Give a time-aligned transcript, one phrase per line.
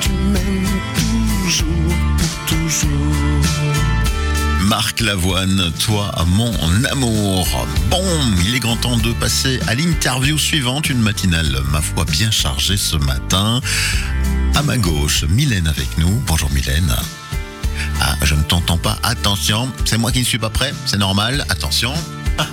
[0.00, 0.80] tu m'aimes
[1.44, 1.66] toujours,
[2.46, 2.96] toujours?
[4.66, 6.52] Marc Lavoine, toi, mon
[6.90, 7.66] amour.
[7.88, 8.04] Bon,
[8.44, 12.76] il est grand temps de passer à l'interview suivante, une matinale, ma foi, bien chargée
[12.76, 13.60] ce matin.
[14.56, 16.20] À ma gauche, Mylène avec nous.
[16.26, 16.94] Bonjour Mylène.
[18.00, 18.98] Ah, je ne t'entends pas.
[19.02, 20.72] Attention, c'est moi qui ne suis pas prêt.
[20.86, 21.44] C'est normal.
[21.48, 21.92] Attention.
[22.38, 22.46] Ah.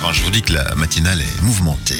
[0.00, 1.94] Alors, je vous dis que la matinale est mouvementée.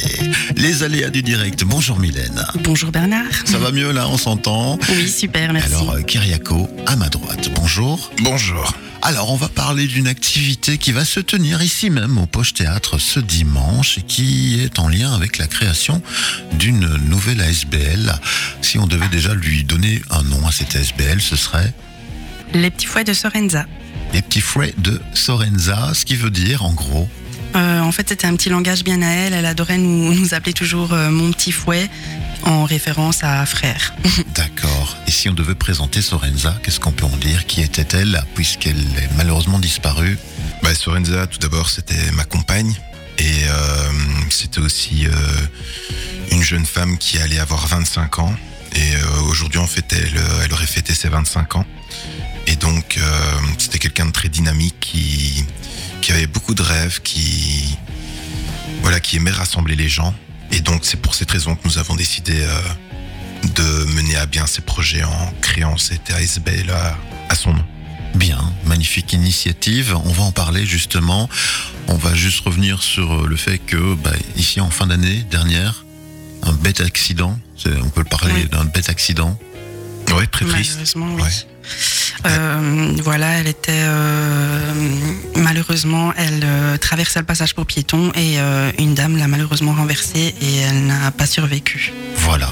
[0.57, 1.65] Les aléas du direct.
[1.65, 2.45] Bonjour Mylène.
[2.65, 3.27] Bonjour Bernard.
[3.45, 5.75] Ça va mieux là, on s'entend Oui, super, merci.
[5.75, 7.51] Alors, euh, Kyriako, à ma droite.
[7.55, 8.11] Bonjour.
[8.23, 8.73] Bonjour.
[9.03, 12.99] Alors, on va parler d'une activité qui va se tenir ici même au Poche Théâtre
[12.99, 16.03] ce dimanche et qui est en lien avec la création
[16.55, 18.15] d'une nouvelle ASBL.
[18.63, 21.73] Si on devait déjà lui donner un nom à cette ASBL, ce serait
[22.55, 23.67] Les petits fouets de Sorenza.
[24.15, 27.09] les petits fouets de Sorenza, ce qui veut dire en gros
[27.57, 29.33] Euh, en fait, c'était un petit langage bien à elle.
[29.33, 31.89] Elle adorait nous, nous appeler toujours euh, mon petit fouet
[32.45, 33.95] en référence à frère.
[34.35, 34.97] D'accord.
[35.07, 37.47] Et si on devait présenter Sorenza, qu'est-ce qu'on peut en dire?
[37.47, 40.19] Qui était-elle puisqu'elle est malheureusement disparue?
[40.63, 42.75] Bah, Sorenza, tout d'abord, c'était ma compagne.
[43.19, 43.91] Et euh,
[44.31, 45.11] c'était aussi euh,
[46.33, 48.35] une jeune femme qui allait avoir 25 ans.
[48.75, 51.67] Et euh, aujourd'hui, en fait, elle, elle aurait fêté ses 25 ans.
[52.47, 53.03] Et donc, euh,
[53.59, 55.45] c'était quelqu'un de très dynamique qui,
[56.01, 57.77] qui avait beaucoup de rêves, qui,
[58.83, 60.15] voilà, qui aimait rassembler les gens.
[60.53, 62.61] Et donc, c'est pour cette raison que nous avons décidé euh,
[63.55, 66.97] de mener à bien ces projets en créant cette ASBL à,
[67.29, 67.65] à son nom.
[68.15, 69.95] Bien, magnifique initiative.
[70.05, 71.29] On va en parler justement.
[71.87, 75.85] On va juste revenir sur euh, le fait que bah, ici en fin d'année dernière,
[76.43, 77.39] un bête accident.
[77.67, 78.49] On peut le parler Oui.
[78.49, 79.39] d'un bête accident.
[80.17, 80.73] Ouais, très triste.
[80.97, 81.23] Malheureusement, oui.
[81.23, 81.31] Ouais.
[82.27, 84.73] Euh, voilà, elle était euh,
[85.37, 90.35] malheureusement, elle euh, traversait le passage pour piétons et euh, une dame l'a malheureusement renversée
[90.41, 91.93] et elle n'a pas survécu.
[92.17, 92.51] Voilà.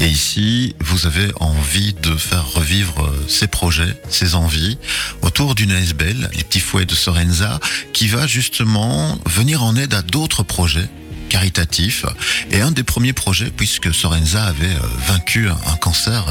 [0.00, 4.78] Et ici, vous avez envie de faire revivre ces projets, ces envies,
[5.22, 7.60] autour d'une ASBL, les petits fouets de Sorenza,
[7.92, 10.88] qui va justement venir en aide à d'autres projets
[11.28, 12.06] caritatifs.
[12.50, 16.24] Et un des premiers projets, puisque Sorenza avait vaincu un cancer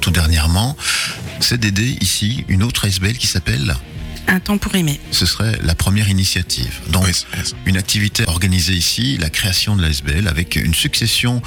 [0.00, 0.76] tout dernièrement,
[1.40, 3.76] c'est d'aider ici une autre ASBL qui s'appelle,
[4.28, 4.98] Un temps pour aimer.
[5.12, 6.80] ce serait la première initiative.
[6.88, 7.12] Donc, Oui,
[7.66, 11.40] une activité organisée ici, la création de l'ASBL, avec une succession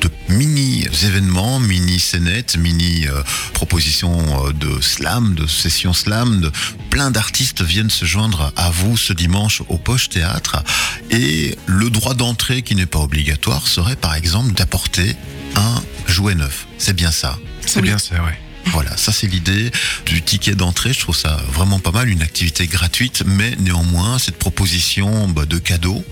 [0.00, 6.40] de mini-événements, mini-scénettes, mini-propositions euh, de slam, de sessions slam.
[6.40, 6.50] De...
[6.90, 10.62] Plein d'artistes viennent se joindre à vous ce dimanche au Poche Théâtre.
[11.10, 15.16] Et le droit d'entrée, qui n'est pas obligatoire, serait par exemple d'apporter
[15.56, 16.66] un jouet neuf.
[16.78, 17.38] C'est bien ça.
[17.66, 17.88] C'est Oui.
[17.88, 18.38] bien ça, ouais.
[18.66, 19.70] Voilà, ça c'est l'idée
[20.06, 20.92] du ticket d'entrée.
[20.92, 25.58] Je trouve ça vraiment pas mal, une activité gratuite, mais néanmoins cette proposition bah, de
[25.58, 26.04] cadeau,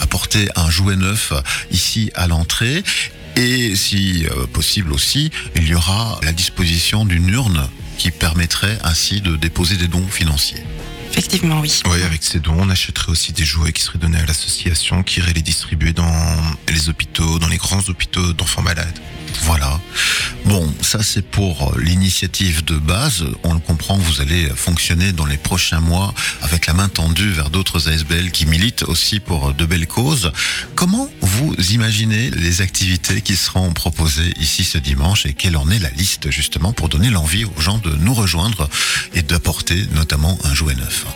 [0.00, 1.32] apporter un jouet neuf
[1.70, 2.82] ici à l'entrée.
[3.36, 9.20] Et si euh, possible aussi, il y aura la disposition d'une urne qui permettrait ainsi
[9.20, 10.62] de déposer des dons financiers.
[11.10, 11.80] Effectivement, oui.
[11.86, 15.20] Oui, avec ces dons, on achèterait aussi des jouets qui seraient donnés à l'association, qui
[15.20, 16.10] irait les distribuer dans
[16.68, 18.98] les hôpitaux, dans les grands hôpitaux d'enfants malades.
[19.42, 19.80] Voilà.
[20.46, 23.24] Bon, ça c'est pour euh, l'initiative de base.
[23.42, 27.50] On le comprend, vous allez fonctionner dans les prochains mois avec la main tendue vers
[27.50, 30.32] d'autres ASBL qui militent aussi pour euh, de belles causes.
[30.74, 35.78] Comment vous imaginez les activités qui seront proposées ici ce dimanche et quelle en est
[35.78, 38.68] la liste justement pour donner l'envie aux gens de nous rejoindre
[39.14, 41.06] et d'apporter notamment un jouet neuf?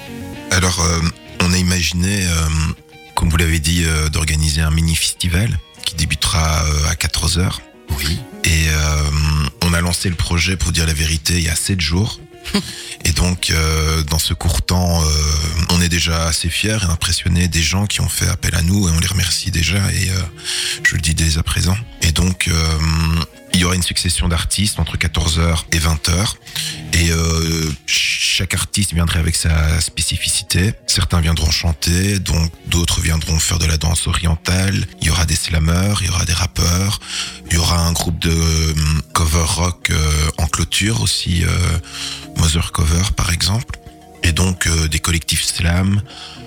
[0.50, 1.00] Alors, euh,
[1.40, 2.48] on a imaginé, euh,
[3.14, 7.60] comme vous l'avez dit, euh, d'organiser un mini-festival qui débutera euh, à 14h.
[7.96, 8.18] Oui.
[8.44, 9.10] Et euh,
[9.62, 12.20] on a lancé le projet, pour dire la vérité, il y a 7 jours.
[13.04, 15.06] Et donc, euh, dans ce court temps, euh,
[15.70, 18.88] on est déjà assez fiers et impressionnés des gens qui ont fait appel à nous
[18.88, 20.20] et on les remercie déjà et euh,
[20.82, 21.76] je le dis dès à présent.
[22.08, 22.78] Et donc, euh,
[23.52, 26.36] il y aura une succession d'artistes entre 14h et 20h
[26.94, 30.72] et euh, chaque artiste viendrait avec sa spécificité.
[30.86, 34.86] Certains viendront chanter, donc d'autres viendront faire de la danse orientale.
[35.02, 36.98] Il y aura des slammers, il y aura des rappeurs,
[37.50, 38.74] il y aura un groupe de
[39.12, 41.44] cover rock euh, en clôture aussi,
[42.38, 43.78] Mother Cover par exemple.
[44.28, 46.02] Et donc euh, des collectifs slam.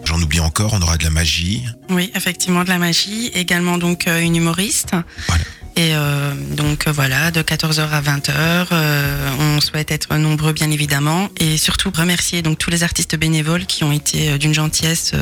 [0.06, 1.63] J'en oublie encore, on aura de la magie.
[1.89, 3.31] Oui, effectivement, de la magie.
[3.33, 4.92] Également, donc, euh, une humoriste.
[5.28, 5.44] Voilà.
[5.78, 8.31] Et euh, donc, voilà, de 14h à 20h.
[8.72, 11.30] euh, on souhaite être nombreux, bien évidemment.
[11.39, 15.13] Et surtout, remercier donc tous les artistes bénévoles qui ont été d'une gentillesse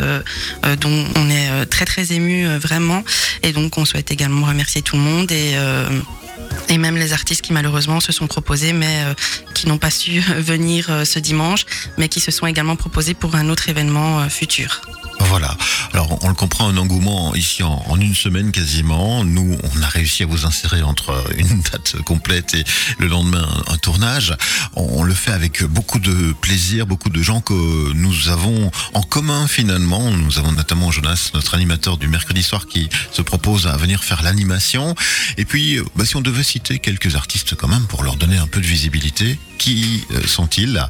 [0.82, 3.04] dont on est très, très ému, vraiment.
[3.44, 5.56] Et donc, on souhaite également remercier tout le monde et...
[6.70, 9.14] et même les artistes qui malheureusement se sont proposés mais euh,
[9.54, 11.66] qui n'ont pas su venir euh, ce dimanche
[11.98, 14.82] mais qui se sont également proposés pour un autre événement euh, futur.
[15.30, 15.56] Voilà.
[15.94, 19.24] Alors, on le comprend, un engouement ici en, une semaine quasiment.
[19.24, 22.64] Nous, on a réussi à vous insérer entre une date complète et
[22.98, 24.36] le lendemain un, tournage.
[24.76, 29.46] On, le fait avec beaucoup de plaisir, beaucoup de gens que nous avons en commun
[29.48, 30.10] finalement.
[30.10, 34.24] Nous avons notamment Jonas, notre animateur du mercredi soir, qui se propose à venir faire
[34.24, 34.96] l'animation.
[35.38, 38.48] Et puis, bah, si on devait citer quelques artistes quand même pour leur donner un
[38.48, 40.90] peu de visibilité, qui euh, sont-ils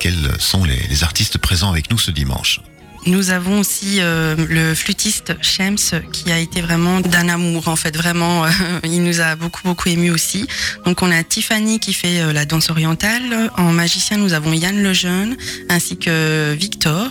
[0.00, 2.60] Quels sont les artistes présents avec nous ce dimanche?
[3.06, 7.96] Nous avons aussi euh, le flûtiste Shems qui a été vraiment d'un amour en fait
[7.96, 8.48] vraiment euh,
[8.84, 10.46] il nous a beaucoup beaucoup ému aussi.
[10.84, 14.82] Donc on a Tiffany qui fait euh, la danse orientale, en magicien nous avons Yann
[14.82, 15.36] Lejeune
[15.68, 17.08] ainsi que Victor.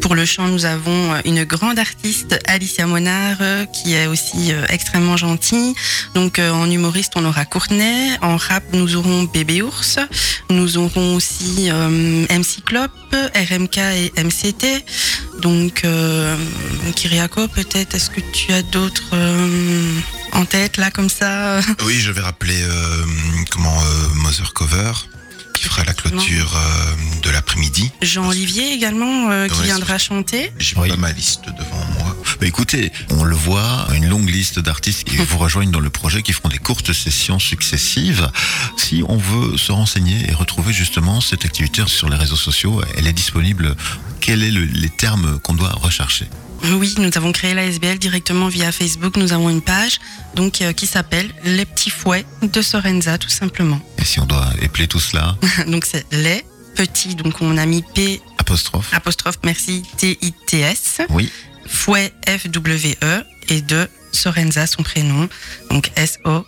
[0.00, 4.64] Pour le chant nous avons une grande artiste Alicia Monard euh, qui est aussi euh,
[4.68, 5.74] extrêmement gentille.
[6.14, 9.98] Donc euh, en humoriste on aura Courtenay, en rap nous aurons Bébé Ours,
[10.50, 14.84] nous aurons aussi euh, MC Clop, RMK et MCT.
[15.40, 16.36] Donc, euh,
[16.96, 19.90] Kyriako, peut-être, est-ce que tu as d'autres euh,
[20.32, 21.60] en tête, là, comme ça?
[21.84, 23.04] Oui, je vais rappeler euh,
[23.50, 24.92] comment euh, Mother Cover
[25.54, 27.90] qui fera la clôture euh, de l'après-midi.
[28.02, 30.52] Jean-Olivier également, euh, qui viendra chanter.
[30.58, 30.88] J'ai Oui.
[30.88, 31.83] pas ma liste devant.
[32.44, 36.20] Bah écoutez, on le voit, une longue liste d'artistes qui vous rejoignent dans le projet,
[36.20, 38.30] qui feront des courtes sessions successives.
[38.76, 43.06] Si on veut se renseigner et retrouver justement cette activité sur les réseaux sociaux, elle
[43.06, 43.74] est disponible.
[44.20, 46.28] Quels sont les termes qu'on doit rechercher?
[46.64, 49.16] Oui, nous avons créé la SBL directement via Facebook.
[49.16, 49.98] Nous avons une page
[50.34, 53.80] donc euh, qui s'appelle Les Petits Fouets de Sorenza, tout simplement.
[53.96, 56.44] Et si on doit épeler tout cela, donc, c'est les
[56.74, 57.14] petits.
[57.14, 61.00] Donc, on a mis P apostrophe apostrophe merci T-I-T-S.
[61.08, 61.32] Oui.
[61.66, 65.28] Fouet F-W-E et de Sorenza, son prénom.
[65.70, 66.38] Donc S-O-R-E-N-Z-A.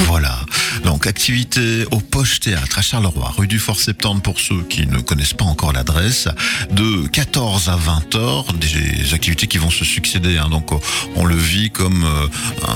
[0.00, 0.40] Voilà.
[0.84, 5.00] Donc, activité au Poche Théâtre à Charleroi, rue du Fort Septembre pour ceux qui ne
[5.00, 6.28] connaissent pas encore l'adresse,
[6.70, 10.38] de 14 à 20 heures, des activités qui vont se succéder.
[10.38, 10.48] hein.
[10.50, 10.70] Donc,
[11.16, 12.26] on le vit comme euh,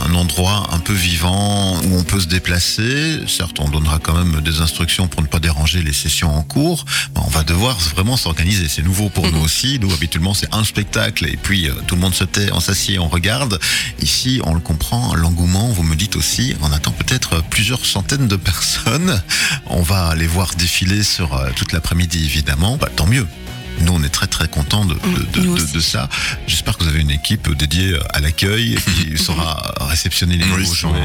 [0.07, 3.21] un endroit un peu vivant où on peut se déplacer.
[3.27, 6.85] Certes, on donnera quand même des instructions pour ne pas déranger les sessions en cours.
[7.15, 8.69] On va devoir vraiment s'organiser.
[8.69, 9.79] C'est nouveau pour nous aussi.
[9.81, 12.99] Nous, habituellement, c'est un spectacle et puis euh, tout le monde se tait, on s'assied,
[12.99, 13.59] on regarde.
[14.01, 18.37] Ici, on le comprend, l'engouement, vous me dites aussi, on attend peut-être plusieurs centaines de
[18.37, 19.23] personnes.
[19.67, 22.77] On va les voir défiler sur euh, toute l'après-midi, évidemment.
[22.77, 23.27] Bah, tant mieux.
[23.81, 25.73] Nous, on est très très contents de, de, de- Nous de- aussi.
[25.73, 26.09] de ça.
[26.47, 30.75] J'espère que vous avez une équipe dédiée à l'accueil qui saura réceptionner les Oui, nouveaux
[30.75, 30.99] jouets.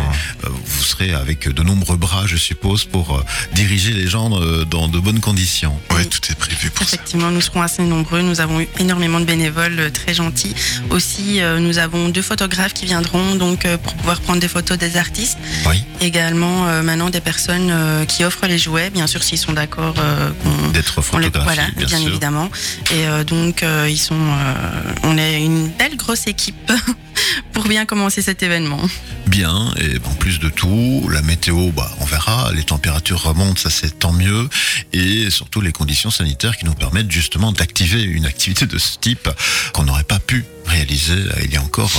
[0.44, 3.24] Euh, Vous serez avec de nombreux bras, je suppose, pour euh,
[3.54, 5.78] diriger les gens euh, dans de bonnes conditions.
[5.92, 6.96] Ouais, tout est prévu pour ça.
[6.96, 8.22] Effectivement, nous serons assez nombreux.
[8.22, 10.54] Nous avons eu énormément de bénévoles euh, très gentils.
[10.90, 14.78] Aussi, euh, nous avons deux photographes qui viendront donc euh, pour pouvoir prendre des photos
[14.78, 15.38] des artistes.
[15.68, 15.84] Oui.
[16.02, 19.96] Également, euh, maintenant des personnes euh, qui offrent les jouets, bien sûr s'ils sont d'accord.
[19.98, 22.08] euh, qu'on- D'être les- voilà, bien, bien, sûr.
[22.10, 22.50] évidemment.
[22.92, 26.72] Et euh, donc, euh, ils sont, euh, on est une belle grosse équipe
[27.54, 28.80] pour bien commencer cet événement.
[29.28, 33.70] Bien, et en plus de tout, la météo, bah, on verra, les températures remontent, ça
[33.70, 34.50] c'est tant mieux,
[34.94, 39.30] et surtout les conditions sanitaires qui nous permettent justement d'activer une activité de ce type
[39.74, 41.92] qu'on n'aurait pas pu réaliser il y a encore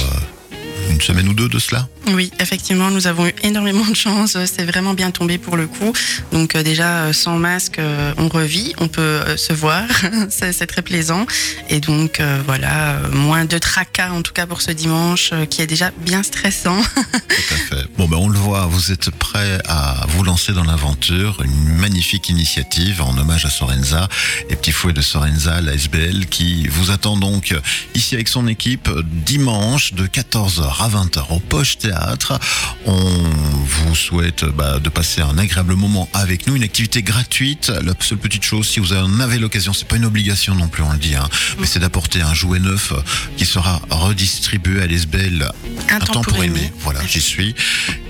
[0.90, 1.88] une semaine ou deux de cela.
[2.14, 4.36] Oui, effectivement, nous avons eu énormément de chance.
[4.46, 5.92] C'est vraiment bien tombé pour le coup.
[6.32, 9.84] Donc euh, déjà, euh, sans masque, euh, on revit, on peut euh, se voir.
[10.30, 11.26] c'est très plaisant.
[11.68, 15.44] Et donc euh, voilà, euh, moins de tracas en tout cas pour ce dimanche, euh,
[15.44, 16.80] qui est déjà bien stressant.
[16.94, 17.86] Tout à fait.
[17.98, 21.42] Bon, ben, on le voit, vous êtes prêts à vous lancer dans l'aventure.
[21.44, 24.08] Une magnifique initiative en hommage à Sorenza,
[24.48, 27.54] les petits fouets de Sorenza, la SBL, qui vous attend donc
[27.94, 28.88] ici avec son équipe
[29.26, 32.38] dimanche de 14h à 20h au Poche Théâtre.
[32.86, 37.72] On vous souhaite bah, de passer un agréable moment avec nous, une activité gratuite.
[37.84, 40.82] La seule petite chose, si vous en avez l'occasion, c'est pas une obligation non plus,
[40.82, 42.92] on le dit, hein, mais c'est d'apporter un jouet neuf
[43.36, 45.50] qui sera redistribué à l'SBL
[45.90, 46.72] Un, temps, pour aimer.
[46.80, 47.54] voilà, j'y suis.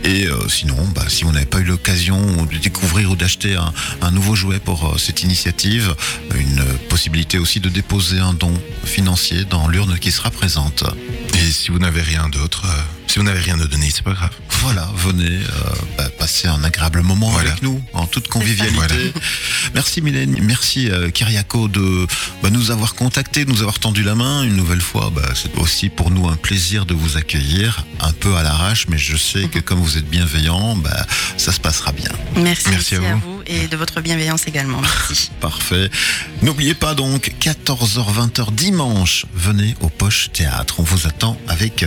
[0.05, 3.73] Et euh, sinon, bah, si vous n'avez pas eu l'occasion de découvrir ou d'acheter un,
[4.01, 5.95] un nouveau jouet pour euh, cette initiative,
[6.35, 8.53] une possibilité aussi de déposer un don
[8.85, 10.85] financier dans l'urne qui sera présente.
[11.40, 14.12] Et si vous n'avez rien d'autre, euh, si vous n'avez rien à donner, c'est pas
[14.12, 14.31] grave.
[14.61, 17.50] Voilà, venez euh, bah, passer un agréable moment Voilà.
[17.53, 18.75] avec nous, en toute convivialité.
[18.77, 18.95] Voilà.
[19.75, 22.07] Merci Mylène, merci euh, Kyriako de
[22.43, 25.11] bah, nous avoir contactés, de nous avoir tendu la main une nouvelle fois.
[25.15, 28.99] Bah, c'est aussi pour nous un plaisir de vous accueillir, un peu à l'arrache, mais
[28.99, 32.11] je sais que comme vous êtes bienveillant, bah, ça se passera bien.
[32.37, 33.21] Merci, Merci à aussi à vous.
[33.21, 34.81] vous et de votre bienveillance également.
[34.83, 35.31] Merci.
[35.41, 35.88] Parfait.
[36.43, 40.75] N'oubliez pas donc, 14h-20h dimanche, venez au Poche Théâtre.
[40.81, 41.87] On vous attend avec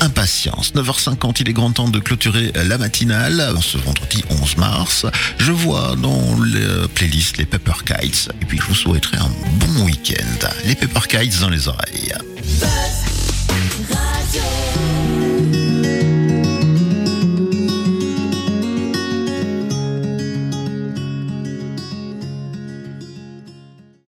[0.00, 0.57] impatience.
[0.60, 5.06] 9h50, il est grand temps de clôturer la matinale ce vendredi 11 mars.
[5.38, 8.28] Je vois dans les playlists les Pepper Kites.
[8.42, 10.48] Et puis je vous souhaiterais un bon week-end.
[10.64, 12.12] Les Pepper Kites dans les oreilles.